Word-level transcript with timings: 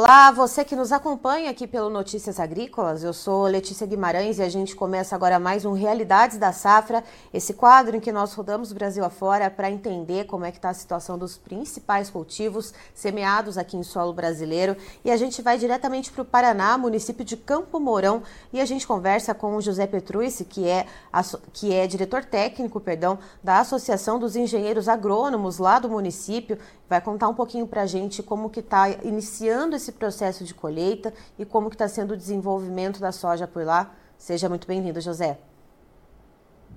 Olá, 0.00 0.30
você 0.30 0.64
que 0.64 0.76
nos 0.76 0.92
acompanha 0.92 1.50
aqui 1.50 1.66
pelo 1.66 1.90
Notícias 1.90 2.38
Agrícolas. 2.38 3.02
Eu 3.02 3.12
sou 3.12 3.48
Letícia 3.48 3.84
Guimarães 3.84 4.38
e 4.38 4.42
a 4.42 4.48
gente 4.48 4.76
começa 4.76 5.12
agora 5.12 5.40
mais 5.40 5.64
um 5.64 5.72
Realidades 5.72 6.38
da 6.38 6.52
Safra, 6.52 7.02
esse 7.34 7.52
quadro 7.52 7.96
em 7.96 8.00
que 8.00 8.12
nós 8.12 8.32
rodamos 8.32 8.70
o 8.70 8.76
Brasil 8.76 9.04
afora 9.04 9.50
para 9.50 9.68
entender 9.68 10.26
como 10.26 10.44
é 10.44 10.52
que 10.52 10.58
está 10.58 10.68
a 10.68 10.74
situação 10.74 11.18
dos 11.18 11.36
principais 11.36 12.10
cultivos 12.10 12.72
semeados 12.94 13.58
aqui 13.58 13.76
em 13.76 13.82
solo 13.82 14.12
brasileiro. 14.12 14.76
E 15.04 15.10
a 15.10 15.16
gente 15.16 15.42
vai 15.42 15.58
diretamente 15.58 16.12
para 16.12 16.22
o 16.22 16.24
Paraná, 16.24 16.78
município 16.78 17.24
de 17.24 17.36
Campo 17.36 17.80
Mourão, 17.80 18.22
e 18.52 18.60
a 18.60 18.64
gente 18.64 18.86
conversa 18.86 19.34
com 19.34 19.56
o 19.56 19.60
José 19.60 19.88
Petrucci, 19.88 20.44
que 20.44 20.68
é, 20.68 20.86
que 21.52 21.74
é 21.74 21.88
diretor 21.88 22.24
técnico, 22.24 22.78
perdão, 22.78 23.18
da 23.42 23.58
Associação 23.58 24.16
dos 24.16 24.36
Engenheiros 24.36 24.86
Agrônomos 24.88 25.58
lá 25.58 25.80
do 25.80 25.88
município. 25.88 26.56
Vai 26.88 27.00
contar 27.00 27.28
um 27.28 27.34
pouquinho 27.34 27.66
para 27.66 27.82
a 27.82 27.86
gente 27.86 28.22
como 28.22 28.48
que 28.48 28.60
está 28.60 28.88
iniciando 28.88 29.76
esse 29.76 29.87
esse 29.88 29.92
processo 29.92 30.44
de 30.44 30.52
colheita 30.52 31.12
e 31.38 31.44
como 31.44 31.68
está 31.68 31.88
sendo 31.88 32.12
o 32.12 32.16
desenvolvimento 32.16 33.00
da 33.00 33.10
soja 33.10 33.46
por 33.46 33.64
lá. 33.64 33.94
Seja 34.18 34.48
muito 34.48 34.66
bem-vindo, 34.66 35.00
José. 35.00 35.38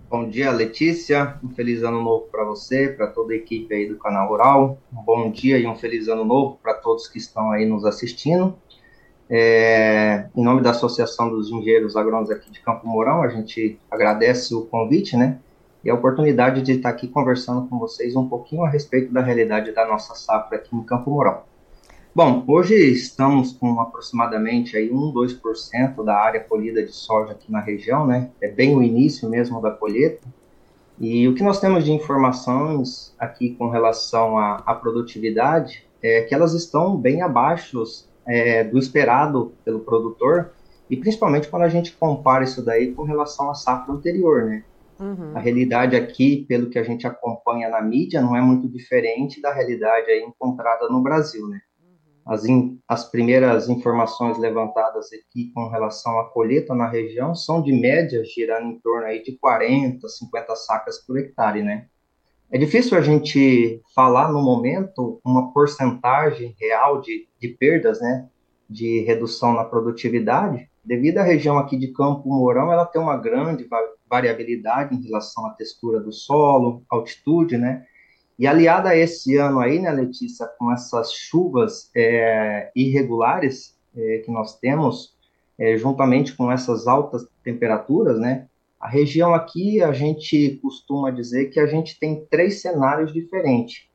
Bom 0.10 0.30
dia, 0.30 0.52
Letícia. 0.52 1.38
Um 1.44 1.50
feliz 1.50 1.84
ano 1.84 2.02
novo 2.02 2.28
para 2.32 2.44
você, 2.44 2.88
para 2.88 3.08
toda 3.08 3.34
a 3.34 3.36
equipe 3.36 3.74
aí 3.74 3.88
do 3.88 3.98
canal 3.98 4.30
Rural. 4.30 4.78
Um 4.94 5.02
bom 5.02 5.30
dia 5.30 5.58
e 5.58 5.68
um 5.68 5.76
feliz 5.76 6.08
ano 6.08 6.24
novo 6.24 6.58
para 6.62 6.74
todos 6.74 7.08
que 7.08 7.18
estão 7.18 7.52
aí 7.52 7.66
nos 7.66 7.86
assistindo. 7.86 8.56
É, 9.30 10.28
em 10.36 10.44
nome 10.44 10.62
da 10.62 10.72
Associação 10.72 11.30
dos 11.30 11.50
Engenheiros 11.50 11.96
Agrônomos 11.96 12.30
aqui 12.30 12.52
de 12.52 12.60
Campo 12.60 12.86
Mourão, 12.86 13.24
a 13.24 13.30
gente 13.30 13.80
agradece 13.90 14.54
o 14.54 14.66
convite, 14.66 15.16
né? 15.16 15.40
E 15.84 15.90
a 15.90 15.96
oportunidade 15.96 16.62
de 16.62 16.74
estar 16.74 16.90
aqui 16.90 17.08
conversando 17.08 17.68
com 17.68 17.80
vocês 17.80 18.14
um 18.16 18.28
pouquinho 18.28 18.64
a 18.64 18.70
respeito 18.70 19.12
da 19.12 19.22
realidade 19.22 19.72
da 19.72 19.88
nossa 19.88 20.16
safra 20.16 20.58
aqui 20.58 20.76
em 20.76 20.84
Campo 20.84 21.10
Mourão. 21.10 21.51
Bom, 22.14 22.44
hoje 22.46 22.76
estamos 22.76 23.54
com 23.54 23.80
aproximadamente 23.80 24.76
aí 24.76 24.92
1, 24.92 25.14
2% 25.14 26.04
da 26.04 26.14
área 26.14 26.42
colhida 26.42 26.84
de 26.84 26.92
soja 26.92 27.32
aqui 27.32 27.50
na 27.50 27.62
região, 27.62 28.06
né? 28.06 28.30
É 28.42 28.50
bem 28.50 28.76
o 28.76 28.84
início 28.84 29.30
mesmo 29.30 29.62
da 29.62 29.72
colheita. 29.72 30.28
E 31.00 31.26
o 31.30 31.34
que 31.34 31.42
nós 31.42 31.62
temos 31.62 31.86
de 31.86 31.92
informações 31.94 33.16
aqui 33.18 33.56
com 33.56 33.70
relação 33.70 34.38
à, 34.38 34.58
à 34.66 34.76
produtividade 34.76 35.88
é 36.04 36.24
que 36.24 36.36
elas 36.36 36.54
estão 36.54 36.98
bem 36.98 37.22
abaixo 37.22 37.82
é, 38.28 38.62
do 38.66 38.78
esperado 38.78 39.54
pelo 39.64 39.80
produtor, 39.80 40.52
e 40.90 40.98
principalmente 40.98 41.48
quando 41.48 41.64
a 41.64 41.70
gente 41.70 41.94
compara 41.94 42.44
isso 42.44 42.62
daí 42.62 42.92
com 42.92 43.04
relação 43.04 43.50
à 43.50 43.54
safra 43.54 43.94
anterior, 43.94 44.44
né? 44.44 44.66
Uhum. 45.00 45.32
A 45.34 45.40
realidade 45.40 45.96
aqui, 45.96 46.46
pelo 46.46 46.70
que 46.70 46.78
a 46.78 46.84
gente 46.84 47.08
acompanha 47.08 47.70
na 47.70 47.82
mídia, 47.82 48.22
não 48.22 48.36
é 48.36 48.42
muito 48.42 48.68
diferente 48.68 49.42
da 49.42 49.54
realidade 49.54 50.12
aí 50.12 50.22
encontrada 50.22 50.90
no 50.90 51.02
Brasil, 51.02 51.48
né? 51.48 51.62
As, 52.26 52.46
in, 52.46 52.80
as 52.88 53.10
primeiras 53.10 53.68
informações 53.68 54.38
levantadas 54.38 55.10
aqui 55.12 55.52
com 55.54 55.68
relação 55.68 56.20
à 56.20 56.30
colheita 56.30 56.76
na 56.76 56.88
região 56.88 57.34
são 57.34 57.62
de 57.62 57.74
média 57.74 58.24
girando 58.24 58.68
em 58.68 58.80
torno 58.80 59.08
aí 59.08 59.24
de 59.24 59.38
40, 59.38 60.08
50 60.08 60.56
sacas 60.56 61.00
por 61.00 61.18
hectare, 61.18 61.64
né? 61.64 61.88
É 62.52 62.58
difícil 62.58 62.98
a 62.98 63.02
gente 63.02 63.82
falar 63.96 64.32
no 64.32 64.42
momento 64.42 65.22
uma 65.24 65.54
porcentagem 65.54 66.56
real 66.60 67.02
de, 67.02 67.28
de 67.40 67.48
perdas, 67.50 68.02
né? 68.02 68.28
De 68.70 69.00
redução 69.02 69.54
na 69.54 69.64
produtividade, 69.64 70.70
devido 70.84 71.20
à 71.20 71.24
região 71.24 71.58
aqui 71.58 71.78
de 71.78 71.90
Campo 71.90 72.28
Mourão, 72.28 72.72
ela 72.72 72.86
tem 72.86 73.02
uma 73.02 73.18
grande 73.18 73.68
variabilidade 74.10 74.96
em 74.96 75.02
relação 75.02 75.46
à 75.46 75.52
textura 75.52 76.00
do 76.00 76.12
solo, 76.12 76.84
altitude, 76.90 77.58
né? 77.58 77.86
E 78.42 78.48
aliada 78.48 78.90
a 78.90 78.98
esse 78.98 79.38
ano 79.38 79.60
aí, 79.60 79.78
né, 79.78 79.92
Letícia, 79.92 80.48
com 80.58 80.72
essas 80.72 81.14
chuvas 81.14 81.92
é, 81.96 82.72
irregulares 82.76 83.78
é, 83.96 84.18
que 84.26 84.32
nós 84.32 84.58
temos, 84.58 85.16
é, 85.60 85.78
juntamente 85.78 86.36
com 86.36 86.52
essas 86.52 86.88
altas 86.88 87.24
temperaturas, 87.44 88.20
né, 88.20 88.48
a 88.80 88.90
região 88.90 89.36
aqui 89.36 89.80
a 89.84 89.94
gente 89.94 90.58
costuma 90.60 91.12
dizer 91.12 91.52
que 91.52 91.60
a 91.60 91.68
gente 91.68 92.00
tem 92.00 92.26
três 92.32 92.64
cenários 92.64 93.14
diferentes. 93.14 93.88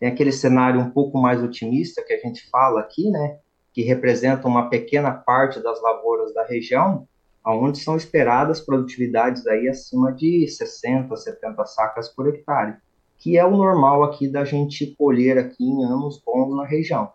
Tem 0.00 0.08
aquele 0.08 0.32
cenário 0.32 0.80
um 0.80 0.90
pouco 0.90 1.16
mais 1.16 1.40
otimista 1.40 2.02
que 2.02 2.12
a 2.12 2.18
gente 2.18 2.50
fala 2.50 2.80
aqui, 2.80 3.08
né, 3.08 3.38
que 3.72 3.82
representa 3.82 4.48
uma 4.48 4.68
pequena 4.68 5.12
parte 5.12 5.62
das 5.62 5.80
lavouras 5.80 6.34
da 6.34 6.44
região, 6.44 7.06
onde 7.46 7.78
são 7.78 7.96
esperadas 7.96 8.60
produtividades 8.60 9.46
aí 9.46 9.68
acima 9.68 10.12
de 10.12 10.48
60, 10.48 11.16
70 11.16 11.64
sacas 11.66 12.08
por 12.08 12.26
hectare 12.26 12.74
que 13.22 13.38
é 13.38 13.46
o 13.46 13.56
normal 13.56 14.02
aqui 14.02 14.26
da 14.26 14.44
gente 14.44 14.96
colher 14.98 15.38
aqui 15.38 15.62
em 15.64 15.84
anos 15.84 16.20
bons 16.26 16.56
na 16.56 16.66
região. 16.66 17.12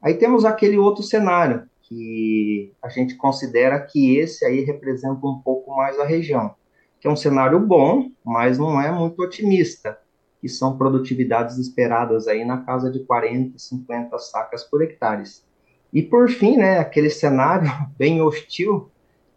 Aí 0.00 0.14
temos 0.14 0.46
aquele 0.46 0.78
outro 0.78 1.02
cenário, 1.02 1.68
que 1.82 2.72
a 2.82 2.88
gente 2.88 3.16
considera 3.16 3.78
que 3.78 4.16
esse 4.16 4.46
aí 4.46 4.64
representa 4.64 5.26
um 5.26 5.40
pouco 5.40 5.76
mais 5.76 6.00
a 6.00 6.06
região, 6.06 6.54
que 6.98 7.06
é 7.06 7.10
um 7.10 7.16
cenário 7.16 7.60
bom, 7.60 8.10
mas 8.24 8.56
não 8.56 8.80
é 8.80 8.90
muito 8.90 9.22
otimista, 9.22 9.98
que 10.40 10.48
são 10.48 10.78
produtividades 10.78 11.58
esperadas 11.58 12.26
aí 12.26 12.46
na 12.46 12.62
casa 12.62 12.90
de 12.90 13.00
40, 13.00 13.58
50 13.58 14.18
sacas 14.20 14.64
por 14.64 14.82
hectares. 14.82 15.44
E 15.92 16.00
por 16.00 16.30
fim, 16.30 16.56
né, 16.56 16.78
aquele 16.78 17.10
cenário 17.10 17.70
bem 17.98 18.22
hostil, 18.22 18.90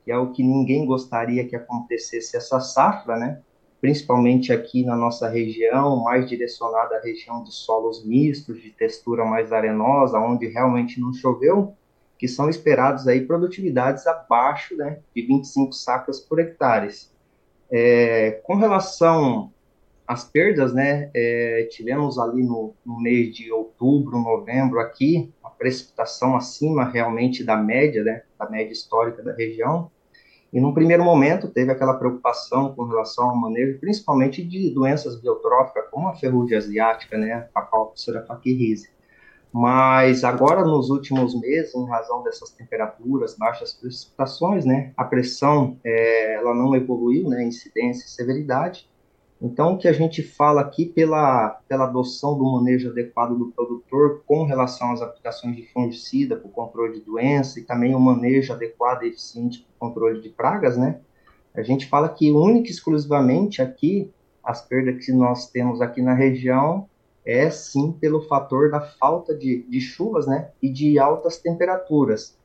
que 0.06 0.14
é 0.14 0.18
o 0.18 0.32
que 0.32 0.42
ninguém 0.42 0.86
gostaria 0.86 1.46
que 1.46 1.58
acontecesse 1.58 2.38
essa 2.38 2.62
safra, 2.62 3.18
né, 3.18 3.42
principalmente 3.82 4.52
aqui 4.52 4.84
na 4.84 4.96
nossa 4.96 5.30
região, 5.30 6.04
mais 6.04 6.28
direcionada 6.28 6.98
à 6.98 7.02
região 7.02 7.44
de 7.44 7.54
solos 7.54 8.06
mistos, 8.06 8.62
de 8.62 8.70
textura 8.72 9.26
mais 9.26 9.52
arenosa, 9.52 10.20
onde 10.20 10.48
realmente 10.48 11.00
não 11.00 11.14
choveu, 11.14 11.76
que 12.18 12.28
são 12.28 12.50
esperados 12.50 13.08
aí 13.08 13.26
produtividades 13.26 14.08
abaixo 14.08 14.76
né, 14.76 15.00
de 15.16 15.22
25 15.22 15.74
sacas 15.74 16.20
por 16.20 16.40
hectare. 16.40 16.90
É, 17.70 18.40
com 18.44 18.56
relação 18.56 19.52
às 20.08 20.24
perdas, 20.24 20.74
né, 20.74 21.10
é, 21.14 21.68
tivemos 21.70 22.18
ali 22.18 22.44
no, 22.44 22.74
no 22.86 23.00
mês 23.00 23.36
de 23.36 23.52
outubro, 23.52 24.20
novembro 24.20 24.80
aqui, 24.80 25.32
a 25.44 25.50
precipitação 25.50 26.36
acima 26.36 26.86
realmente 26.86 27.44
da 27.44 27.58
média, 27.58 28.04
né, 28.04 28.24
da 28.40 28.50
média 28.50 28.72
histórica 28.72 29.22
da 29.22 29.34
região, 29.34 29.92
e 30.56 30.62
num 30.62 30.74
primeiro 30.74 31.04
momento 31.04 31.50
teve 31.50 31.70
aquela 31.70 31.96
preocupação 31.96 32.74
com 32.74 32.86
relação 32.86 33.30
ao 33.30 33.36
manejo, 33.36 33.78
principalmente 33.78 34.42
de 34.42 34.74
doenças 34.74 35.20
biotróficas, 35.20 35.84
como 35.92 36.08
a 36.08 36.16
ferrugem 36.16 36.58
asiática, 36.58 37.18
né, 37.18 37.50
a 37.54 37.62
Pachypsora 37.62 38.26
fakirrise. 38.26 38.90
Mas 39.52 40.24
agora, 40.24 40.64
nos 40.64 40.90
últimos 40.90 41.38
meses, 41.38 41.76
em 41.76 41.86
razão 41.90 42.24
dessas 42.24 42.52
temperaturas, 42.52 43.36
baixas 43.38 43.74
precipitações, 43.74 44.64
né, 44.64 44.94
a 44.96 45.04
pressão 45.04 45.78
é, 45.84 46.36
ela 46.36 46.54
não 46.54 46.74
evoluiu, 46.74 47.28
né, 47.28 47.44
incidência 47.44 48.06
e 48.06 48.10
severidade, 48.10 48.90
então, 49.42 49.74
o 49.74 49.78
que 49.78 49.88
a 49.88 49.94
gente 49.94 50.24
fala 50.24 50.62
aqui 50.62 50.86
pela, 50.86 51.60
pela 51.68 51.86
adoção 51.86 52.38
do 52.38 52.46
manejo 52.46 52.90
adequado 52.90 53.38
do 53.38 53.52
produtor 53.52 54.24
com 54.26 54.46
relação 54.46 54.92
às 54.94 55.02
aplicações 55.02 55.56
de 55.56 55.68
fungicida 55.74 56.38
para 56.38 56.48
o 56.48 56.52
controle 56.52 57.00
de 57.00 57.06
doença 57.06 57.60
e 57.60 57.64
também 57.64 57.94
o 57.94 58.00
manejo 58.00 58.54
adequado 58.54 59.04
e 59.04 59.10
eficiente 59.10 59.60
para 59.60 59.88
o 59.88 59.90
controle 59.90 60.22
de 60.22 60.30
pragas, 60.30 60.78
né? 60.78 61.00
A 61.54 61.62
gente 61.62 61.86
fala 61.86 62.10
que 62.10 62.32
única 62.32 62.70
e 62.70 62.72
exclusivamente 62.72 63.62
aqui, 63.62 64.12
as 64.44 64.62
perdas 64.62 65.06
que 65.06 65.12
nós 65.12 65.50
temos 65.50 65.82
aqui 65.82 66.02
na 66.02 66.14
região 66.14 66.88
é 67.26 67.50
sim 67.50 67.92
pelo 67.92 68.22
fator 68.22 68.70
da 68.70 68.82
falta 68.82 69.36
de, 69.36 69.64
de 69.64 69.82
chuvas, 69.82 70.28
né? 70.28 70.50
E 70.62 70.70
de 70.70 70.98
altas 70.98 71.38
temperaturas. 71.38 72.38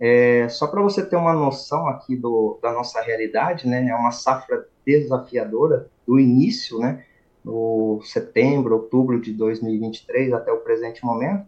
É, 0.00 0.48
só 0.48 0.66
para 0.66 0.80
você 0.80 1.04
ter 1.04 1.16
uma 1.16 1.34
noção 1.34 1.86
aqui 1.86 2.16
do, 2.16 2.58
da 2.62 2.72
nossa 2.72 3.02
realidade, 3.02 3.68
né? 3.68 3.86
É 3.86 3.94
uma 3.94 4.10
safra 4.10 4.66
desafiadora 4.84 5.88
do 6.06 6.18
início, 6.18 6.78
né, 6.78 7.04
no 7.44 8.00
setembro, 8.02 8.74
outubro 8.74 9.20
de 9.20 9.32
2023 9.32 10.32
até 10.32 10.50
o 10.50 10.58
presente 10.58 11.04
momento, 11.04 11.46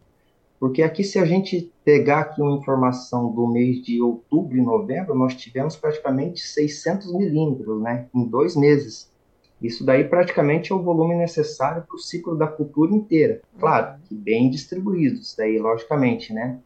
porque 0.60 0.82
aqui 0.82 1.02
se 1.02 1.18
a 1.18 1.24
gente 1.24 1.72
pegar 1.84 2.20
aqui 2.20 2.40
uma 2.40 2.56
informação 2.56 3.32
do 3.32 3.48
mês 3.48 3.82
de 3.82 4.00
outubro 4.00 4.56
e 4.56 4.62
novembro, 4.62 5.14
nós 5.14 5.34
tivemos 5.34 5.74
praticamente 5.74 6.40
600 6.40 7.12
milímetros, 7.12 7.82
né, 7.82 8.06
em 8.14 8.24
dois 8.24 8.54
meses. 8.54 9.10
Isso 9.60 9.84
daí 9.84 10.04
praticamente 10.04 10.72
é 10.72 10.74
o 10.74 10.82
volume 10.82 11.14
necessário 11.14 11.82
para 11.82 11.96
o 11.96 11.98
ciclo 11.98 12.36
da 12.36 12.46
cultura 12.46 12.92
inteira. 12.92 13.40
Claro, 13.58 13.98
que 14.04 14.14
bem 14.14 14.50
distribuídos, 14.50 15.34
daí 15.36 15.58
logicamente, 15.58 16.32
né? 16.32 16.58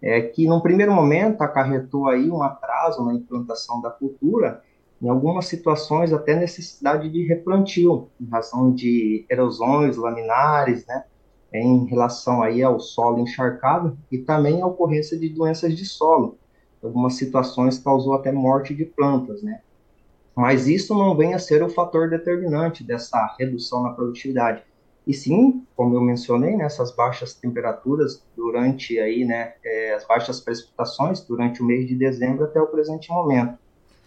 É 0.00 0.20
que 0.20 0.46
num 0.46 0.60
primeiro 0.60 0.92
momento 0.92 1.42
acarretou 1.42 2.08
aí 2.08 2.30
um 2.30 2.42
atraso 2.42 3.04
na 3.04 3.14
implantação 3.14 3.80
da 3.80 3.90
cultura, 3.90 4.62
em 5.00 5.08
algumas 5.08 5.46
situações 5.46 6.12
até 6.12 6.34
necessidade 6.34 7.08
de 7.08 7.26
replantio, 7.26 8.08
em 8.20 8.26
razão 8.26 8.72
de 8.72 9.24
erosões 9.30 9.96
laminares, 9.96 10.84
né, 10.86 11.04
em 11.52 11.86
relação 11.86 12.42
aí 12.42 12.62
ao 12.62 12.78
solo 12.78 13.20
encharcado 13.20 13.96
e 14.10 14.18
também 14.18 14.60
a 14.60 14.66
ocorrência 14.66 15.18
de 15.18 15.28
doenças 15.28 15.76
de 15.76 15.84
solo. 15.84 16.36
Algumas 16.82 17.14
situações 17.14 17.78
causou 17.78 18.14
até 18.14 18.30
morte 18.30 18.74
de 18.74 18.84
plantas, 18.84 19.42
né? 19.42 19.60
Mas 20.34 20.68
isso 20.68 20.94
não 20.94 21.16
vem 21.16 21.34
a 21.34 21.38
ser 21.38 21.62
o 21.64 21.68
fator 21.68 22.08
determinante 22.08 22.84
dessa 22.84 23.34
redução 23.38 23.82
na 23.82 23.90
produtividade, 23.90 24.62
E 25.08 25.14
sim, 25.14 25.64
como 25.74 25.94
eu 25.94 26.02
mencionei, 26.02 26.54
né, 26.54 26.66
essas 26.66 26.94
baixas 26.94 27.32
temperaturas 27.32 28.22
durante 28.36 28.98
aí, 28.98 29.24
né, 29.24 29.54
é, 29.64 29.94
as 29.94 30.06
baixas 30.06 30.38
precipitações 30.38 31.22
durante 31.22 31.62
o 31.62 31.64
mês 31.64 31.88
de 31.88 31.94
dezembro 31.94 32.44
até 32.44 32.60
o 32.60 32.66
presente 32.66 33.10
momento. 33.10 33.58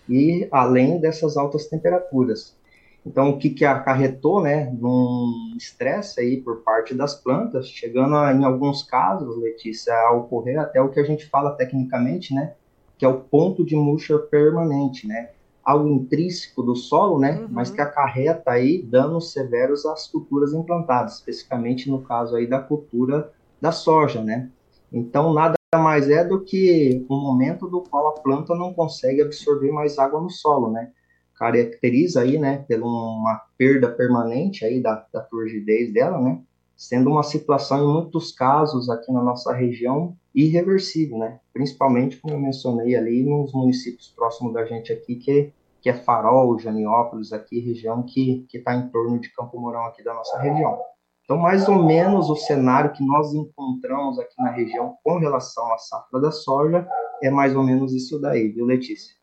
E 0.07 0.48
além 0.51 1.00
dessas 1.00 1.38
altas 1.38 1.65
temperaturas. 1.65 2.56
Então, 3.03 3.31
o 3.31 3.39
que, 3.39 3.50
que 3.50 3.65
acarretou, 3.65 4.44
né, 4.44 4.71
num 4.80 5.56
estresse 5.57 6.21
aí 6.21 6.38
por 6.39 6.57
parte 6.57 6.94
das 6.94 7.15
plantas, 7.15 7.68
chegando 7.68 8.15
a, 8.15 8.31
em 8.31 8.44
alguns 8.44 8.83
casos, 8.83 9.42
Letícia, 9.42 9.95
a 9.95 10.12
ocorrer 10.12 10.59
até 10.59 10.80
o 10.80 10.89
que 10.89 11.00
a 11.00 11.03
gente 11.03 11.25
fala 11.25 11.56
tecnicamente, 11.56 12.31
né, 12.31 12.53
que 12.95 13.03
é 13.03 13.07
o 13.07 13.21
ponto 13.21 13.65
de 13.65 13.75
murcha 13.75 14.19
permanente, 14.19 15.07
né, 15.07 15.31
algo 15.63 15.87
intrínseco 15.87 16.63
do 16.63 16.75
solo, 16.75 17.19
né, 17.19 17.39
uhum. 17.39 17.47
mas 17.51 17.69
que 17.69 17.81
acarreta 17.81 18.51
aí 18.51 18.81
danos 18.81 19.31
severos 19.31 19.85
às 19.85 20.07
culturas 20.07 20.53
implantadas, 20.53 21.15
especificamente 21.15 21.89
no 21.89 22.01
caso 22.01 22.35
aí 22.35 22.47
da 22.47 22.59
cultura 22.59 23.31
da 23.59 23.71
soja, 23.71 24.21
né. 24.21 24.49
Então, 24.91 25.33
nada 25.33 25.55
mais 25.75 26.09
é 26.09 26.23
do 26.23 26.41
que 26.41 27.05
um 27.09 27.21
momento 27.21 27.67
do 27.67 27.81
qual 27.81 28.09
a 28.09 28.19
planta 28.21 28.53
não 28.55 28.73
consegue 28.73 29.21
absorver 29.21 29.71
mais 29.71 29.97
água 29.97 30.19
no 30.19 30.29
solo, 30.29 30.71
né, 30.71 30.91
caracteriza 31.35 32.21
aí, 32.21 32.37
né, 32.37 32.65
por 32.67 32.81
uma 32.81 33.41
perda 33.57 33.89
permanente 33.89 34.65
aí 34.65 34.81
da, 34.81 35.05
da 35.13 35.21
turgidez 35.21 35.93
dela, 35.93 36.19
né, 36.19 36.41
sendo 36.81 37.11
uma 37.11 37.21
situação 37.21 37.77
em 37.77 37.93
muitos 37.93 38.31
casos 38.31 38.89
aqui 38.89 39.11
na 39.11 39.21
nossa 39.21 39.53
região 39.53 40.17
irreversível, 40.33 41.19
né, 41.19 41.39
principalmente 41.53 42.17
como 42.17 42.33
eu 42.33 42.39
mencionei 42.39 42.95
ali 42.95 43.23
nos 43.23 43.53
municípios 43.53 44.07
próximos 44.07 44.51
da 44.51 44.65
gente 44.65 44.91
aqui, 44.91 45.15
que, 45.15 45.53
que 45.79 45.89
é 45.91 45.93
Farol, 45.93 46.57
Janiópolis, 46.57 47.31
aqui 47.31 47.59
região 47.59 48.01
que 48.01 48.47
está 48.51 48.73
em 48.73 48.89
torno 48.89 49.19
de 49.19 49.31
Campo 49.31 49.59
Mourão 49.59 49.85
aqui 49.85 50.03
da 50.03 50.11
nossa 50.15 50.39
região. 50.39 50.79
Então, 51.23 51.37
mais 51.37 51.69
ou 51.69 51.83
menos 51.83 52.31
o 52.31 52.35
cenário 52.35 52.93
que 52.93 53.05
nós 53.05 53.31
encontramos 53.31 54.17
aqui 54.17 54.33
na 54.39 54.49
região 54.49 54.95
com 55.03 55.19
relação 55.19 55.71
à 55.71 55.77
safra 55.77 56.19
da 56.19 56.31
soja 56.31 56.87
é 57.21 57.29
mais 57.29 57.55
ou 57.55 57.61
menos 57.61 57.93
isso 57.93 58.19
daí, 58.19 58.47
viu, 58.47 58.65
Letícia? 58.65 59.20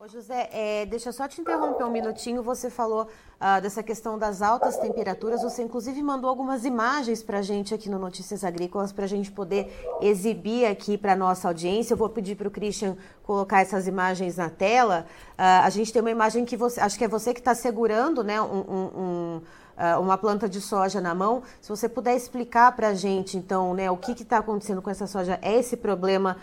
Ô 0.00 0.06
José, 0.06 0.48
é, 0.52 0.86
deixa 0.86 1.08
eu 1.08 1.12
só 1.12 1.26
te 1.26 1.40
interromper 1.40 1.82
um 1.82 1.90
minutinho. 1.90 2.40
Você 2.40 2.70
falou 2.70 3.08
ah, 3.40 3.58
dessa 3.58 3.82
questão 3.82 4.16
das 4.16 4.42
altas 4.42 4.76
temperaturas. 4.76 5.42
Você, 5.42 5.64
inclusive, 5.64 6.00
mandou 6.04 6.30
algumas 6.30 6.64
imagens 6.64 7.20
para 7.20 7.38
a 7.38 7.42
gente 7.42 7.74
aqui 7.74 7.90
no 7.90 7.98
Notícias 7.98 8.44
Agrícolas 8.44 8.92
para 8.92 9.06
a 9.06 9.08
gente 9.08 9.32
poder 9.32 9.98
exibir 10.00 10.66
aqui 10.66 10.96
para 10.96 11.16
nossa 11.16 11.48
audiência. 11.48 11.94
Eu 11.94 11.96
vou 11.96 12.08
pedir 12.08 12.36
para 12.36 12.46
o 12.46 12.50
Christian 12.50 12.96
colocar 13.24 13.60
essas 13.60 13.88
imagens 13.88 14.36
na 14.36 14.48
tela. 14.48 15.04
Ah, 15.36 15.64
a 15.64 15.68
gente 15.70 15.92
tem 15.92 16.00
uma 16.00 16.12
imagem 16.12 16.44
que 16.44 16.56
você, 16.56 16.80
acho 16.80 16.96
que 16.96 17.02
é 17.02 17.08
você 17.08 17.34
que 17.34 17.40
está 17.40 17.56
segurando, 17.56 18.22
né, 18.22 18.40
um, 18.40 18.44
um, 18.46 19.00
um 19.02 19.42
ah, 19.76 19.98
uma 19.98 20.16
planta 20.16 20.48
de 20.48 20.60
soja 20.60 21.00
na 21.00 21.12
mão. 21.12 21.42
Se 21.60 21.68
você 21.68 21.88
puder 21.88 22.14
explicar 22.14 22.70
para 22.76 22.90
a 22.90 22.94
gente, 22.94 23.36
então, 23.36 23.74
né, 23.74 23.90
o 23.90 23.96
que 23.96 24.12
está 24.12 24.38
acontecendo 24.38 24.80
com 24.80 24.90
essa 24.90 25.08
soja, 25.08 25.40
é 25.42 25.58
esse 25.58 25.76
problema 25.76 26.36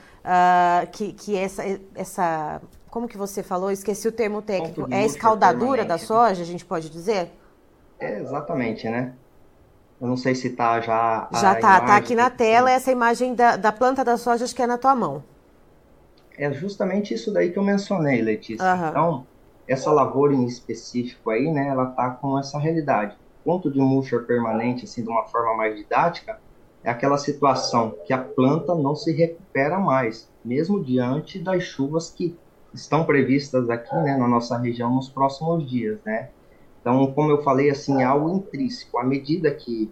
que, 0.92 1.14
que 1.14 1.38
essa, 1.38 1.64
essa 1.94 2.62
como 2.96 3.10
que 3.10 3.18
você 3.18 3.44
falou? 3.44 3.70
Esqueci 3.70 4.08
o 4.08 4.12
termo 4.12 4.42
técnico. 4.42 4.88
É 4.90 5.06
escaldadura 5.06 5.84
da 5.84 5.98
soja, 5.98 6.42
a 6.42 6.46
gente 6.46 6.64
pode 6.64 6.90
dizer? 6.90 7.30
É, 8.00 8.22
exatamente, 8.22 8.88
né? 8.88 9.12
Eu 10.00 10.08
não 10.08 10.16
sei 10.16 10.34
se 10.34 10.52
tá 10.52 10.80
já. 10.80 11.28
Já 11.34 11.56
tá, 11.56 11.82
tá 11.82 11.98
aqui 11.98 12.16
na 12.16 12.30
tela 12.30 12.72
essa 12.72 12.94
imagem 12.94 13.36
da, 13.36 13.58
da 13.58 13.74
planta 13.74 14.02
da 14.02 14.16
soja, 14.16 14.46
acho 14.46 14.56
que 14.56 14.62
é 14.62 14.68
na 14.68 14.78
tua 14.78 14.96
mão. 14.96 15.22
É 16.38 16.50
justamente 16.54 17.14
isso 17.14 17.34
daí 17.34 17.52
que 17.52 17.60
eu 17.60 17.64
mencionei, 17.64 18.22
Letícia. 18.22 18.66
Uhum. 18.66 18.88
Então, 18.88 19.28
essa 19.68 19.92
lavoura 19.92 20.34
em 20.34 20.46
específico 20.46 21.30
aí, 21.30 21.52
né, 21.52 21.68
ela 21.68 21.88
tá 21.88 22.12
com 22.12 22.40
essa 22.40 22.58
realidade. 22.58 23.18
Ponto 23.44 23.70
de 23.70 23.78
murcha 23.78 24.20
permanente, 24.20 24.86
assim, 24.86 25.04
de 25.04 25.10
uma 25.10 25.26
forma 25.26 25.54
mais 25.58 25.76
didática, 25.76 26.40
é 26.82 26.90
aquela 26.90 27.18
situação 27.18 27.94
que 28.06 28.14
a 28.14 28.18
planta 28.20 28.74
não 28.74 28.96
se 28.96 29.12
recupera 29.12 29.78
mais, 29.78 30.30
mesmo 30.46 30.82
diante 30.82 31.40
das 31.40 31.62
chuvas 31.62 32.10
que 32.10 32.38
estão 32.76 33.06
previstas 33.06 33.70
aqui, 33.70 33.96
né, 33.96 34.18
na 34.18 34.28
nossa 34.28 34.58
região 34.58 34.94
nos 34.94 35.10
próximos 35.10 35.68
dias, 35.70 36.00
né? 36.06 36.30
Então, 36.82 37.12
como 37.14 37.32
eu 37.32 37.42
falei, 37.42 37.70
assim, 37.72 38.02
é 38.02 38.04
algo 38.04 38.30
intrínseco. 38.30 39.00
À 39.00 39.04
medida 39.04 39.50
que 39.52 39.92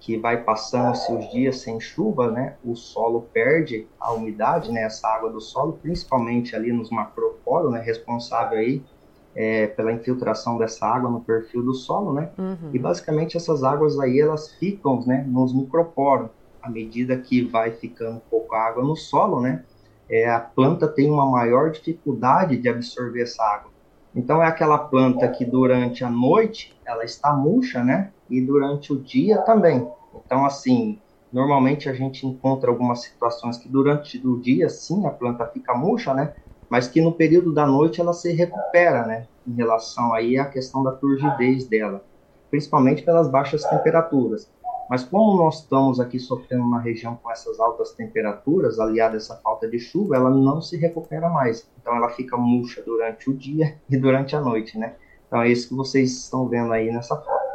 que 0.00 0.16
vai 0.16 0.42
passando-se 0.42 1.12
os 1.12 1.30
dias 1.30 1.58
sem 1.58 1.78
chuva, 1.78 2.30
né, 2.30 2.54
o 2.64 2.74
solo 2.74 3.28
perde 3.34 3.86
a 4.00 4.12
umidade, 4.12 4.72
né, 4.72 4.82
essa 4.82 5.06
água 5.06 5.30
do 5.30 5.40
solo, 5.40 5.74
principalmente 5.74 6.56
ali 6.56 6.72
nos 6.72 6.90
macroporos, 6.90 7.70
né, 7.70 7.80
responsável 7.80 8.58
aí 8.58 8.82
é, 9.36 9.66
pela 9.66 9.92
infiltração 9.92 10.56
dessa 10.56 10.86
água 10.86 11.10
no 11.10 11.20
perfil 11.20 11.62
do 11.62 11.74
solo, 11.74 12.14
né, 12.14 12.30
uhum. 12.38 12.70
e 12.72 12.78
basicamente 12.78 13.36
essas 13.36 13.62
águas 13.62 14.00
aí 14.00 14.18
elas 14.18 14.50
ficam, 14.54 15.04
né, 15.06 15.22
nos 15.28 15.54
microporos. 15.54 16.30
À 16.62 16.68
medida 16.68 17.16
que 17.16 17.42
vai 17.42 17.70
ficando 17.70 18.20
pouca 18.30 18.56
água 18.56 18.82
no 18.82 18.96
solo, 18.96 19.40
né, 19.42 19.64
é, 20.10 20.28
a 20.28 20.40
planta 20.40 20.88
tem 20.88 21.08
uma 21.08 21.24
maior 21.24 21.70
dificuldade 21.70 22.56
de 22.56 22.68
absorver 22.68 23.22
essa 23.22 23.42
água. 23.44 23.70
Então 24.12 24.42
é 24.42 24.46
aquela 24.46 24.76
planta 24.76 25.28
que 25.28 25.44
durante 25.44 26.02
a 26.02 26.10
noite 26.10 26.76
ela 26.84 27.04
está 27.04 27.32
murcha, 27.32 27.84
né? 27.84 28.10
E 28.28 28.40
durante 28.40 28.92
o 28.92 28.98
dia 28.98 29.38
também. 29.42 29.88
Então 30.26 30.44
assim, 30.44 31.00
normalmente 31.32 31.88
a 31.88 31.92
gente 31.92 32.26
encontra 32.26 32.68
algumas 32.68 33.02
situações 33.02 33.56
que 33.56 33.68
durante 33.68 34.18
o 34.26 34.40
dia 34.40 34.68
sim 34.68 35.06
a 35.06 35.10
planta 35.10 35.46
fica 35.46 35.74
murcha, 35.74 36.12
né? 36.12 36.34
Mas 36.68 36.88
que 36.88 37.00
no 37.00 37.12
período 37.12 37.52
da 37.52 37.64
noite 37.64 38.00
ela 38.00 38.12
se 38.12 38.32
recupera, 38.32 39.06
né? 39.06 39.28
Em 39.46 39.54
relação 39.54 40.12
aí 40.12 40.36
à 40.36 40.44
questão 40.44 40.82
da 40.82 40.90
turgidez 40.90 41.68
dela, 41.68 42.04
principalmente 42.50 43.02
pelas 43.02 43.28
baixas 43.28 43.62
temperaturas. 43.62 44.50
Mas 44.90 45.04
como 45.04 45.36
nós 45.36 45.60
estamos 45.60 46.00
aqui 46.00 46.18
sofrendo 46.18 46.64
uma 46.64 46.80
região 46.80 47.14
com 47.22 47.30
essas 47.30 47.60
altas 47.60 47.92
temperaturas, 47.92 48.80
aliada 48.80 49.14
a 49.14 49.18
essa 49.18 49.36
falta 49.36 49.68
de 49.68 49.78
chuva, 49.78 50.16
ela 50.16 50.30
não 50.30 50.60
se 50.60 50.76
recupera 50.76 51.28
mais. 51.28 51.64
Então 51.80 51.94
ela 51.94 52.08
fica 52.08 52.36
murcha 52.36 52.82
durante 52.82 53.30
o 53.30 53.32
dia 53.32 53.78
e 53.88 53.96
durante 53.96 54.34
a 54.34 54.40
noite, 54.40 54.76
né? 54.76 54.96
Então 55.28 55.40
é 55.42 55.48
isso 55.48 55.68
que 55.68 55.74
vocês 55.76 56.10
estão 56.10 56.48
vendo 56.48 56.72
aí 56.72 56.90
nessa 56.90 57.14
foto. 57.14 57.50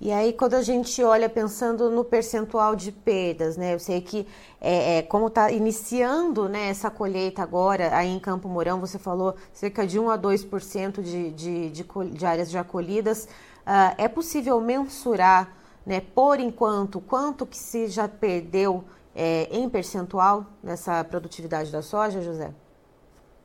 E 0.00 0.10
aí, 0.10 0.32
quando 0.32 0.54
a 0.54 0.62
gente 0.62 1.00
olha 1.02 1.28
pensando 1.28 1.90
no 1.92 2.04
percentual 2.04 2.74
de 2.74 2.90
perdas, 2.90 3.56
né? 3.56 3.72
Eu 3.72 3.78
sei 3.78 4.00
que 4.00 4.26
é, 4.60 4.98
é 4.98 5.02
como 5.02 5.28
está 5.28 5.52
iniciando 5.52 6.48
né, 6.48 6.68
essa 6.70 6.90
colheita 6.90 7.40
agora 7.40 7.96
aí 7.96 8.08
em 8.08 8.18
Campo 8.18 8.48
Mourão, 8.48 8.80
você 8.80 8.98
falou 8.98 9.36
cerca 9.52 9.86
de 9.86 9.96
1 9.96 10.10
a 10.10 10.18
2% 10.18 11.00
de, 11.00 11.30
de, 11.30 11.70
de, 11.70 11.84
de 12.12 12.26
áreas 12.26 12.50
já 12.50 12.64
colhidas. 12.64 13.28
Uh, 13.64 13.94
é 13.96 14.08
possível 14.08 14.60
mensurar 14.60 15.55
né, 15.86 16.02
por 16.14 16.40
enquanto, 16.40 17.00
quanto 17.00 17.46
que 17.46 17.56
se 17.56 17.86
já 17.86 18.08
perdeu 18.08 18.84
é, 19.14 19.48
em 19.56 19.68
percentual 19.68 20.44
nessa 20.62 21.02
produtividade 21.04 21.70
da 21.70 21.80
soja, 21.80 22.20
José? 22.20 22.52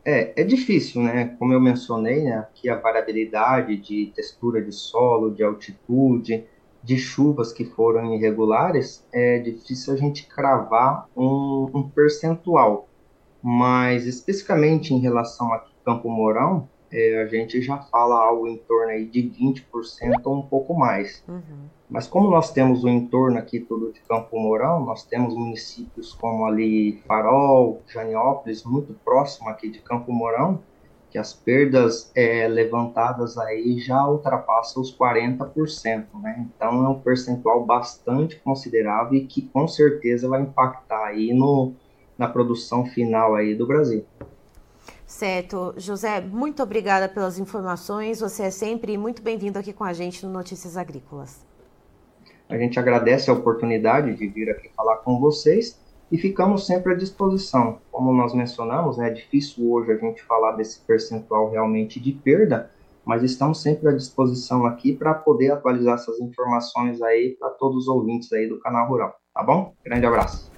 É, 0.04 0.42
é 0.42 0.44
difícil, 0.44 1.04
né? 1.04 1.36
Como 1.38 1.54
eu 1.54 1.62
mencionei, 1.62 2.24
né, 2.24 2.40
aqui 2.40 2.68
a 2.68 2.76
variabilidade 2.76 3.78
de 3.78 4.12
textura 4.16 4.60
de 4.60 4.72
solo, 4.72 5.30
de 5.30 5.44
altitude, 5.44 6.44
de 6.84 6.98
chuvas 6.98 7.54
que 7.54 7.64
foram 7.64 8.16
irregulares, 8.16 9.06
é 9.14 9.38
difícil 9.38 9.94
a 9.94 9.98
gente 9.98 10.26
cravar 10.26 11.08
um, 11.16 11.70
um 11.74 11.90
percentual. 11.90 12.90
Mas 13.44 14.08
especificamente 14.08 14.94
em 14.94 15.00
relação 15.00 15.54
a 15.54 15.64
Campo 15.86 16.10
Mourão, 16.10 16.68
é, 16.92 17.22
a 17.22 17.28
gente 17.28 17.62
já 17.62 17.78
fala 17.78 18.16
algo 18.16 18.48
em 18.48 18.58
torno 18.58 18.92
aí 18.92 19.06
de 19.06 19.22
20% 19.22 19.64
ou 20.26 20.40
um 20.40 20.42
pouco 20.42 20.74
mais. 20.74 21.24
Uhum. 21.28 21.70
Mas 21.92 22.08
como 22.08 22.32
nós 22.32 22.54
temos 22.54 22.86
o 22.86 22.90
entorno 22.90 23.38
aqui 23.38 23.60
todo 23.60 23.92
de 23.92 24.00
Campo 24.00 24.40
Mourão, 24.40 24.80
nós 24.86 25.04
temos 25.04 25.36
municípios 25.36 26.14
como 26.14 26.46
ali 26.46 27.02
Farol, 27.06 27.82
Janiópolis, 27.86 28.64
muito 28.64 28.94
próximo 29.04 29.50
aqui 29.50 29.70
de 29.70 29.80
Campo 29.80 30.10
Mourão, 30.10 30.64
que 31.10 31.18
as 31.18 31.34
perdas 31.34 32.10
é, 32.16 32.48
levantadas 32.48 33.38
aí 33.38 33.78
já 33.80 34.08
ultrapassam 34.08 34.82
os 34.82 34.98
40%, 34.98 36.06
né? 36.22 36.48
Então 36.56 36.86
é 36.86 36.88
um 36.88 36.98
percentual 36.98 37.66
bastante 37.66 38.40
considerável 38.40 39.16
e 39.16 39.28
que 39.28 39.42
com 39.42 39.68
certeza 39.68 40.30
vai 40.30 40.44
impactar 40.44 41.08
aí 41.08 41.34
no, 41.34 41.74
na 42.18 42.30
produção 42.30 42.86
final 42.86 43.36
aí 43.36 43.54
do 43.54 43.68
Brasil. 43.68 44.06
Certo. 45.06 45.74
José, 45.76 46.22
muito 46.22 46.64
obrigada 46.64 47.10
pelas 47.10 47.38
informações. 47.38 48.22
Você 48.22 48.44
é 48.44 48.50
sempre 48.50 48.98
muito 48.98 49.22
bem-vindo 49.22 49.60
aqui 49.60 49.74
com 49.74 49.84
a 49.84 49.92
gente 49.92 50.26
no 50.26 50.32
Notícias 50.32 50.78
Agrícolas. 50.78 51.51
A 52.52 52.58
gente 52.58 52.78
agradece 52.78 53.30
a 53.30 53.34
oportunidade 53.34 54.14
de 54.14 54.28
vir 54.28 54.50
aqui 54.50 54.70
falar 54.76 54.98
com 54.98 55.18
vocês 55.18 55.80
e 56.12 56.18
ficamos 56.18 56.68
sempre 56.68 56.92
à 56.92 56.96
disposição. 56.98 57.78
Como 57.90 58.12
nós 58.12 58.34
mencionamos, 58.34 58.98
né, 58.98 59.08
é 59.08 59.14
difícil 59.14 59.72
hoje 59.72 59.94
a 59.94 59.96
gente 59.96 60.22
falar 60.22 60.52
desse 60.58 60.82
percentual 60.82 61.50
realmente 61.50 61.98
de 61.98 62.12
perda, 62.12 62.70
mas 63.06 63.24
estamos 63.24 63.62
sempre 63.62 63.88
à 63.88 63.94
disposição 63.94 64.66
aqui 64.66 64.92
para 64.92 65.14
poder 65.14 65.52
atualizar 65.52 65.96
essas 65.96 66.20
informações 66.20 67.02
aí 67.02 67.38
para 67.40 67.52
todos 67.52 67.84
os 67.84 67.88
ouvintes 67.88 68.30
aí 68.34 68.50
do 68.50 68.60
canal 68.60 68.86
Rural, 68.90 69.16
tá 69.34 69.42
bom? 69.42 69.74
Grande 69.86 70.06
abraço. 70.06 70.52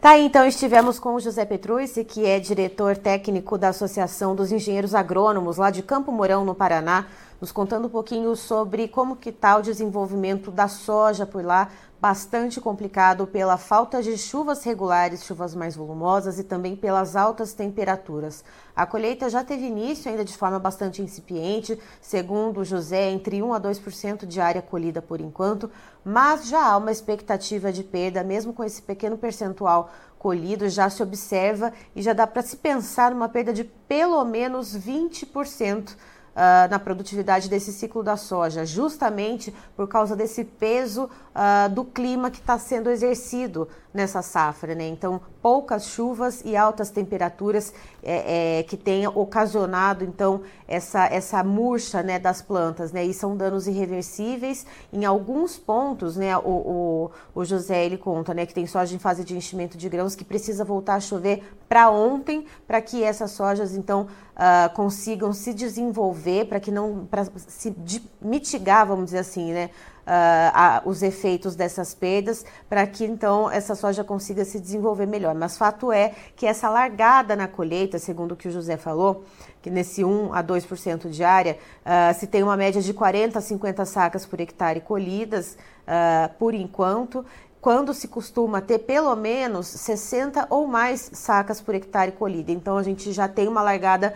Tá 0.00 0.18
então 0.18 0.44
estivemos 0.44 0.98
com 0.98 1.14
o 1.14 1.20
José 1.20 1.44
Petrucci, 1.44 2.04
que 2.04 2.26
é 2.26 2.40
diretor 2.40 2.96
técnico 2.96 3.58
da 3.58 3.68
Associação 3.68 4.34
dos 4.34 4.50
Engenheiros 4.50 4.94
Agrônomos 4.96 5.58
lá 5.58 5.70
de 5.70 5.80
Campo 5.80 6.10
Mourão, 6.10 6.44
no 6.44 6.56
Paraná, 6.56 7.06
nos 7.42 7.50
contando 7.50 7.86
um 7.86 7.90
pouquinho 7.90 8.36
sobre 8.36 8.86
como 8.86 9.16
que 9.16 9.30
está 9.30 9.56
o 9.56 9.62
desenvolvimento 9.62 10.48
da 10.48 10.68
soja 10.68 11.26
por 11.26 11.44
lá, 11.44 11.68
bastante 12.00 12.60
complicado 12.60 13.26
pela 13.26 13.56
falta 13.56 14.00
de 14.00 14.16
chuvas 14.16 14.62
regulares, 14.62 15.24
chuvas 15.24 15.52
mais 15.52 15.74
volumosas 15.74 16.38
e 16.38 16.44
também 16.44 16.76
pelas 16.76 17.16
altas 17.16 17.52
temperaturas. 17.52 18.44
A 18.76 18.86
colheita 18.86 19.28
já 19.28 19.42
teve 19.42 19.66
início 19.66 20.08
ainda 20.08 20.24
de 20.24 20.36
forma 20.36 20.60
bastante 20.60 21.02
incipiente, 21.02 21.76
segundo 22.00 22.64
José, 22.64 23.10
entre 23.10 23.42
1 23.42 23.52
a 23.52 23.60
2% 23.60 24.24
de 24.24 24.40
área 24.40 24.62
colhida 24.62 25.02
por 25.02 25.20
enquanto, 25.20 25.68
mas 26.04 26.46
já 26.46 26.64
há 26.64 26.76
uma 26.76 26.92
expectativa 26.92 27.72
de 27.72 27.82
perda, 27.82 28.22
mesmo 28.22 28.52
com 28.52 28.62
esse 28.62 28.80
pequeno 28.80 29.18
percentual 29.18 29.90
colhido, 30.16 30.68
já 30.68 30.88
se 30.88 31.02
observa 31.02 31.72
e 31.96 32.02
já 32.02 32.12
dá 32.12 32.24
para 32.24 32.42
se 32.42 32.56
pensar 32.56 33.10
numa 33.10 33.28
perda 33.28 33.52
de 33.52 33.64
pelo 33.64 34.24
menos 34.24 34.76
20% 34.78 35.96
uh, 36.34 36.70
na 36.70 36.78
produtividade 36.78 37.48
desse 37.48 37.72
ciclo 37.72 38.02
da 38.02 38.16
soja, 38.16 38.64
justamente 38.64 39.54
por 39.76 39.88
causa 39.88 40.16
desse 40.16 40.44
peso 40.44 41.08
uh, 41.34 41.68
do 41.68 41.84
clima 41.84 42.30
que 42.30 42.38
está 42.38 42.58
sendo 42.58 42.90
exercido 42.90 43.68
nessa 43.92 44.22
safra, 44.22 44.74
né? 44.74 44.88
Então, 44.88 45.20
poucas 45.42 45.86
chuvas 45.86 46.42
e 46.44 46.56
altas 46.56 46.88
temperaturas 46.90 47.74
é, 48.02 48.58
é, 48.58 48.62
que 48.62 48.76
tenha 48.76 49.10
ocasionado 49.10 50.02
então 50.04 50.40
essa 50.66 51.04
essa 51.06 51.44
murcha, 51.44 52.02
né, 52.02 52.18
das 52.18 52.40
plantas, 52.40 52.92
né? 52.92 53.04
E 53.04 53.12
são 53.12 53.36
danos 53.36 53.66
irreversíveis. 53.66 54.64
Em 54.92 55.04
alguns 55.04 55.58
pontos, 55.58 56.16
né, 56.16 56.36
o, 56.38 56.40
o, 56.40 57.10
o 57.34 57.44
José 57.44 57.84
ele 57.84 57.98
conta, 57.98 58.32
né, 58.32 58.46
que 58.46 58.54
tem 58.54 58.66
soja 58.66 58.94
em 58.94 58.98
fase 58.98 59.24
de 59.24 59.36
enchimento 59.36 59.76
de 59.76 59.88
grãos 59.88 60.14
que 60.14 60.24
precisa 60.24 60.64
voltar 60.64 60.94
a 60.94 61.00
chover 61.00 61.42
para 61.68 61.90
ontem, 61.90 62.46
para 62.66 62.80
que 62.80 63.02
essas 63.02 63.32
sojas 63.32 63.74
então 63.74 64.06
uh, 64.36 64.74
consigam 64.74 65.32
se 65.32 65.52
desenvolver, 65.52 66.46
para 66.46 66.60
que 66.60 66.70
não 66.70 67.06
para 67.10 67.24
se 67.24 67.74
mitigar, 68.20 68.86
vamos 68.86 69.06
dizer 69.06 69.18
assim, 69.18 69.52
né? 69.52 69.70
Uh, 70.02 70.88
os 70.88 71.00
efeitos 71.00 71.54
dessas 71.54 71.94
perdas 71.94 72.44
para 72.68 72.84
que 72.88 73.04
então 73.04 73.48
essa 73.48 73.76
soja 73.76 74.02
consiga 74.02 74.44
se 74.44 74.58
desenvolver 74.58 75.06
melhor. 75.06 75.32
Mas 75.32 75.56
fato 75.56 75.92
é 75.92 76.12
que 76.34 76.44
essa 76.44 76.68
largada 76.68 77.36
na 77.36 77.46
colheita, 77.46 78.00
segundo 78.00 78.32
o 78.32 78.36
que 78.36 78.48
o 78.48 78.50
José 78.50 78.76
falou, 78.76 79.24
que 79.62 79.70
nesse 79.70 80.02
1 80.02 80.34
a 80.34 80.42
2% 80.42 81.08
de 81.08 81.22
área, 81.22 81.56
uh, 81.86 82.18
se 82.18 82.26
tem 82.26 82.42
uma 82.42 82.56
média 82.56 82.82
de 82.82 82.92
40 82.92 83.38
a 83.38 83.42
50 83.42 83.84
sacas 83.84 84.26
por 84.26 84.40
hectare 84.40 84.80
colhidas 84.80 85.56
uh, 85.86 86.34
por 86.36 86.52
enquanto, 86.52 87.24
quando 87.60 87.94
se 87.94 88.08
costuma 88.08 88.60
ter 88.60 88.80
pelo 88.80 89.14
menos 89.14 89.68
60 89.68 90.48
ou 90.50 90.66
mais 90.66 91.10
sacas 91.12 91.60
por 91.60 91.76
hectare 91.76 92.10
colhida. 92.10 92.50
Então 92.50 92.76
a 92.76 92.82
gente 92.82 93.12
já 93.12 93.28
tem 93.28 93.46
uma 93.46 93.62
largada 93.62 94.14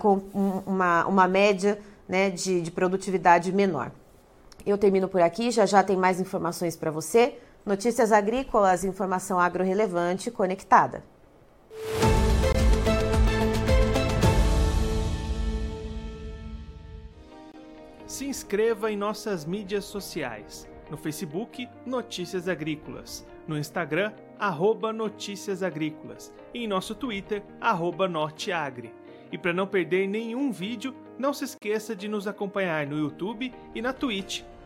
com 0.00 0.22
um, 0.34 0.62
uma, 0.64 1.04
uma 1.04 1.28
média 1.28 1.78
né, 2.08 2.30
de, 2.30 2.62
de 2.62 2.70
produtividade 2.70 3.52
menor. 3.52 3.92
Eu 4.68 4.76
termino 4.76 5.08
por 5.08 5.22
aqui, 5.22 5.50
já 5.50 5.64
já 5.64 5.82
tem 5.82 5.96
mais 5.96 6.20
informações 6.20 6.76
para 6.76 6.90
você. 6.90 7.38
Notícias 7.64 8.12
agrícolas, 8.12 8.84
informação 8.84 9.40
agro-relevante 9.40 10.30
conectada. 10.30 11.02
Se 18.06 18.26
inscreva 18.26 18.92
em 18.92 18.96
nossas 18.98 19.46
mídias 19.46 19.86
sociais. 19.86 20.68
No 20.90 20.98
Facebook, 20.98 21.66
Notícias 21.86 22.46
Agrícolas. 22.46 23.26
No 23.46 23.56
Instagram, 23.56 24.12
arroba 24.38 24.92
Notícias 24.92 25.62
Agrícolas. 25.62 26.30
E 26.52 26.64
em 26.64 26.68
nosso 26.68 26.94
Twitter, 26.94 27.42
arroba 27.58 28.06
Norteagri. 28.06 28.92
E 29.32 29.38
para 29.38 29.54
não 29.54 29.66
perder 29.66 30.06
nenhum 30.06 30.52
vídeo, 30.52 30.94
não 31.18 31.32
se 31.32 31.44
esqueça 31.44 31.96
de 31.96 32.06
nos 32.06 32.26
acompanhar 32.26 32.86
no 32.86 32.98
YouTube 32.98 33.50
e 33.74 33.80
na 33.80 33.94
Twitch 33.94 34.42